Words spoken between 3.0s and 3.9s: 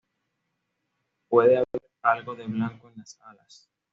alas.